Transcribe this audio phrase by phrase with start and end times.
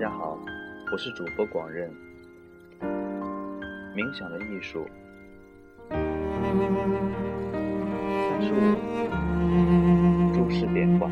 [0.00, 0.38] 大家好，
[0.90, 1.90] 我是主播广任。
[3.94, 4.88] 冥想的艺术，
[5.90, 6.00] 三
[8.40, 8.56] 十五，
[10.32, 11.06] 诸事变化，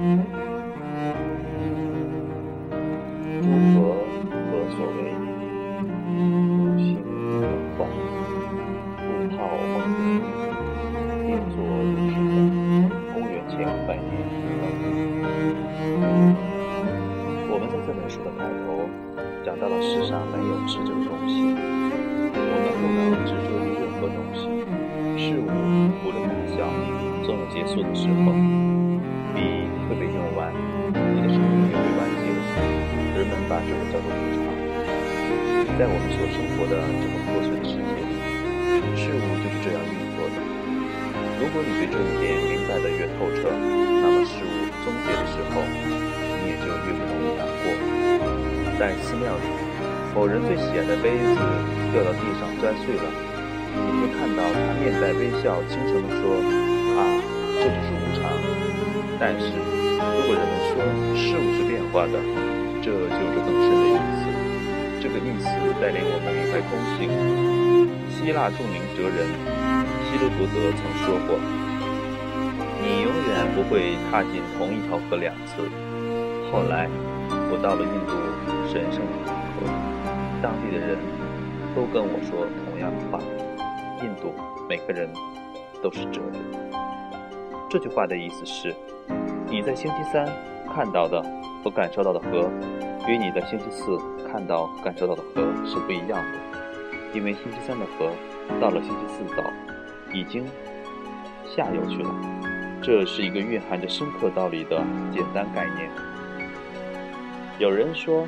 [19.98, 22.38] 世上没有执着的东西，我
[22.78, 24.46] 们不能执着于任何东西。
[25.18, 25.50] 事物
[26.06, 26.70] 无论大小，
[27.26, 28.30] 总有结束的时候。
[29.34, 30.54] 笔会被用完，
[30.94, 32.30] 你的生命也会完结。
[33.18, 34.46] 人们把这个叫做无常。
[35.74, 38.14] 在我们所生活的这个破碎的世界里，
[38.94, 40.38] 事物就是这样运作的。
[41.42, 45.58] 如果你对这一点明白的越透彻，那么事物终结的时候，
[46.46, 47.74] 你也就越不容易难过。
[48.78, 49.57] 在寺庙里，
[50.14, 51.38] 某人最喜爱的杯子
[51.92, 53.06] 掉到地上摔碎了，
[53.72, 56.42] 你会看到他面带微笑，轻声地说
[56.98, 57.00] ：“啊，
[57.60, 58.26] 这就是无常。”
[59.20, 60.82] 但是，如果人们说
[61.14, 62.18] 事物是变化的，
[62.82, 64.22] 这就是更深的意思。
[65.00, 65.46] 这个意思
[65.80, 67.06] 带领我们明白空性。
[68.10, 69.30] 希腊著名哲人
[70.10, 71.38] 希罗多德曾说过
[72.82, 75.62] ：“你永远不会踏进同一条河两次。”
[76.50, 76.90] 后来，
[77.50, 78.12] 我到了印度
[78.66, 79.37] 神圣的，
[80.40, 80.96] 当地的人
[81.74, 83.18] 都跟我说同样的话
[84.02, 84.32] ：“印度
[84.68, 85.08] 每个人
[85.82, 86.40] 都是哲人。”
[87.68, 88.74] 这句话的意思是，
[89.50, 90.26] 你在星期三
[90.74, 91.22] 看到的
[91.62, 92.50] 和感受到的河，
[93.06, 93.98] 与你的星期四
[94.30, 96.38] 看到感受到的河是不一样的，
[97.12, 98.10] 因为星期三的河
[98.60, 99.42] 到了星期四早
[100.14, 100.46] 已经
[101.44, 102.10] 下游去了。
[102.80, 105.90] 这是一个蕴含着深刻道理的简单概念。
[107.58, 108.24] 有人说，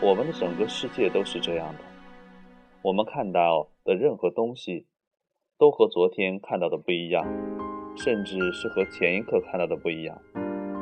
[0.00, 1.80] 我们的整个世界都是这样的，
[2.82, 4.86] 我们看到的任何东西，
[5.58, 7.26] 都和昨天看到的不一样，
[7.96, 10.16] 甚至是和前一刻看到的不一样。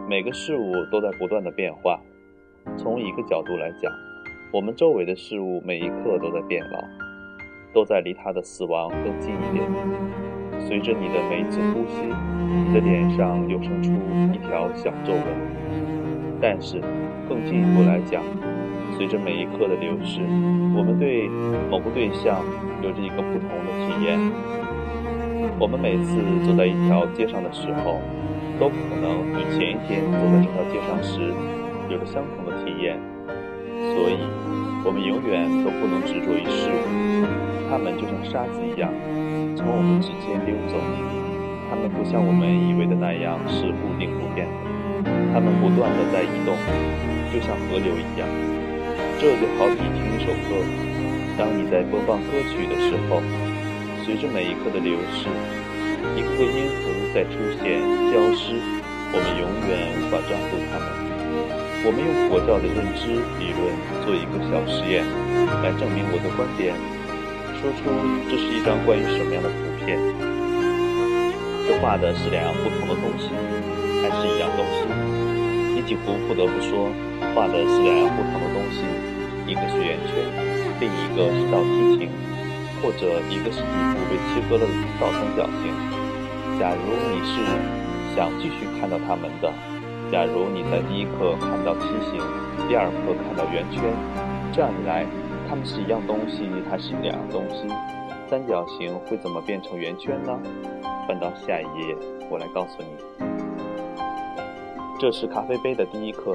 [0.07, 1.99] 每个事物都在不断的变化。
[2.77, 3.91] 从一个角度来讲，
[4.53, 6.79] 我们周围的事物每一刻都在变老，
[7.73, 9.67] 都在离它的死亡更近一点。
[10.61, 13.91] 随着你的每一次呼吸，你的脸上又生出
[14.35, 16.39] 一条小皱纹。
[16.39, 16.83] 但是，
[17.27, 18.23] 更进一步来讲，
[18.97, 20.21] 随着每一刻的流逝，
[20.77, 21.29] 我们对
[21.71, 22.45] 某个对象
[22.83, 24.19] 有着一个不同的体验。
[25.59, 27.99] 我们每次走在一条街上的时候，
[28.61, 31.33] 都可能与前一天走在这条街上时
[31.89, 32.99] 有着相同的体验。
[33.93, 34.21] 所以，
[34.85, 37.25] 我们永远都不能执着于事物，
[37.69, 38.93] 它们就像沙子一样，
[39.57, 40.77] 从我们之间溜走。
[41.69, 44.53] 它们不像我们以为的那样是固定不变的。
[45.33, 46.57] 它们不断的在移动，
[47.33, 48.27] 就像河流一样。
[49.19, 50.61] 这就好比听一首歌，
[51.39, 53.23] 当你在播放歌曲的时候，
[54.05, 55.33] 随着每一刻的流逝，
[56.15, 57.81] 一个个音符在出现、
[58.13, 58.61] 消失，
[59.09, 60.87] 我们永远无法抓住它们。
[61.81, 63.73] 我们用佛教的认知理论
[64.05, 65.01] 做一个小实验，
[65.65, 66.77] 来证明我的观点，
[67.57, 67.89] 说出
[68.29, 69.97] 这是一张关于什么样的图片。
[71.65, 73.33] 这画的是两样不同的东西。
[74.05, 74.85] 还是一样东西，
[75.75, 76.93] 你几乎不得不说，
[77.37, 78.81] 画的是两样不同的东西，
[79.47, 80.25] 一个是圆圈，
[80.81, 82.09] 另一个是倒梯形，
[82.81, 85.69] 或者一个是底部被切割了的倒三角形。
[86.59, 87.45] 假如你是
[88.17, 89.53] 想继续看到它们的，
[90.11, 92.19] 假如你在第一刻看到梯形，
[92.67, 93.85] 第二刻看到圆圈，
[94.51, 95.05] 这样一来，
[95.47, 97.69] 它们是一样东西还是两样东西？
[98.31, 100.41] 三角形会怎么变成圆圈呢？
[101.07, 101.95] 翻到下一页，
[102.31, 103.46] 我来告诉你。
[104.99, 106.35] 这是咖啡杯的第一课，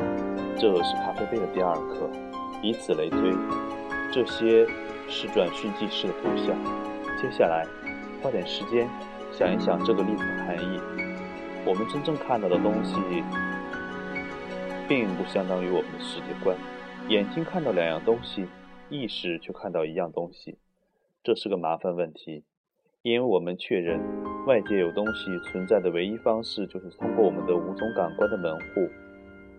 [0.56, 2.08] 这是咖啡杯的第二课，
[2.62, 3.32] 以此类推。
[4.12, 4.68] 这些
[5.08, 6.56] 是转瞬即逝的图像。
[7.20, 7.66] 接下来，
[8.22, 8.88] 花点时间
[9.32, 10.80] 想一想这个例子的含义。
[11.66, 12.96] 我们真正看到的东西，
[14.88, 16.56] 并不相当于我们的世界观。
[17.08, 18.46] 眼睛看到两样东西，
[18.90, 20.60] 意识却看到一样东西，
[21.24, 22.44] 这是个麻烦问题。
[23.02, 24.00] 因为我们确认
[24.48, 28.90] 外界有东西存在的唯一方式，就是通过我们的五种感官的门户，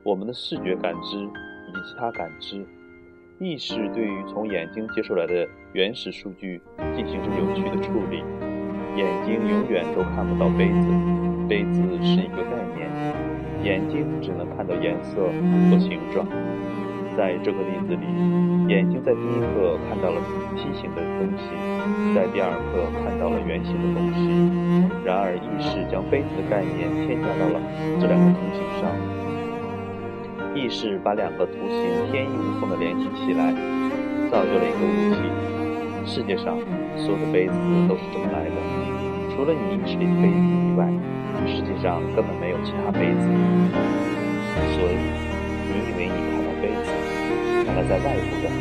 [0.02, 2.66] 我们的视觉感知以及其他感知。
[3.38, 6.60] 意识对于从眼睛接收来的原始数据
[6.96, 8.24] 进行着有趣的处理。
[8.96, 10.88] 眼睛永远都看不到杯子，
[11.48, 12.90] 杯子是一个概念，
[13.62, 16.26] 眼睛只能看到颜色和形状。
[17.16, 18.06] 在这个例子里，
[18.68, 20.20] 眼睛在第一刻看到了
[20.56, 21.44] 梯形的东西，
[22.14, 24.20] 在第二刻看到了圆形的东西。
[25.04, 27.60] 然而，意识将杯子的概念添加到了
[28.00, 28.88] 这两个图形上。
[30.54, 33.52] 意识把两个图形天衣无缝的联系起来，
[34.30, 35.24] 造就了一个物体。
[36.04, 36.58] 世界上
[36.96, 37.54] 所有的杯子
[37.88, 38.56] 都是这么来的，
[39.34, 40.92] 除了你意识里的杯子以外，
[41.46, 43.24] 世界上根本没有其他杯子。
[44.76, 45.00] 所以，
[45.72, 46.92] 你以为你看到杯子，
[47.64, 48.52] 那个在外部的，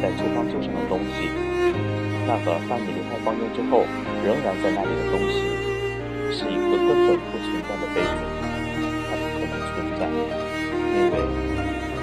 [0.00, 1.28] 在厨房桌上的东西，
[2.24, 3.84] 那个当你离开房间之后
[4.24, 5.44] 仍然在那里的东西，
[6.32, 8.16] 是一个根本不存在的杯子，
[9.04, 11.20] 它不可能存在，因为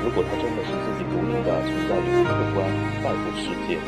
[0.05, 2.61] 如果它真的是自己独立的存在于客观
[3.01, 3.81] 外部世界，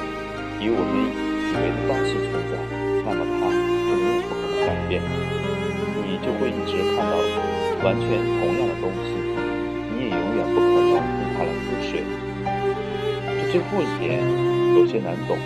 [0.58, 2.58] 以我们以为的方式存在，
[3.06, 4.98] 那么它就永远不可能改变，
[6.02, 7.14] 你就会一直看到
[7.86, 8.10] 完全
[8.42, 8.63] 同样
[13.54, 14.20] 这最后一点
[14.76, 15.38] 有些难懂。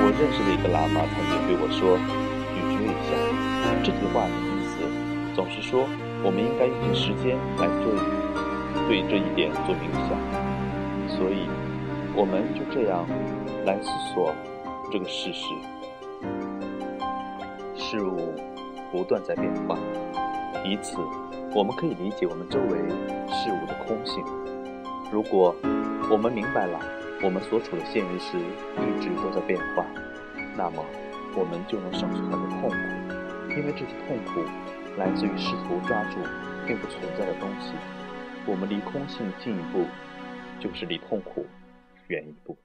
[0.00, 2.00] 我认识的一个喇嘛曾经对我说
[2.56, 3.12] ：“咀嚼一下。”
[3.84, 4.80] 这句话的意思
[5.36, 5.84] 总是说
[6.24, 7.92] 我们应该用时间来做
[8.88, 10.16] 对这一点做冥想。
[11.06, 11.50] 所以，
[12.16, 13.06] 我们就这样
[13.66, 14.34] 来思索
[14.90, 15.52] 这个事实：
[17.76, 18.32] 事物
[18.90, 19.76] 不断在变化，
[20.64, 20.96] 以此。
[21.52, 22.78] 我们可以理解我们周围
[23.28, 24.24] 事物的空性。
[25.12, 25.54] 如果
[26.10, 26.76] 我们明白了
[27.22, 29.86] 我们所处的现实一直都在变化，
[30.56, 30.84] 那么
[31.36, 32.76] 我们就能省去很多痛苦，
[33.50, 34.42] 因为这些痛苦
[34.98, 36.18] 来自于试图抓住
[36.66, 37.74] 并不存在的东西。
[38.44, 39.86] 我们离空性近一步，
[40.58, 41.46] 就是离痛苦
[42.08, 42.56] 远一步。